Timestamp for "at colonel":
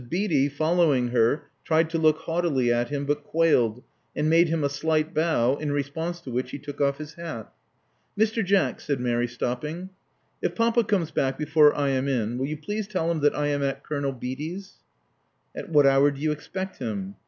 13.61-14.11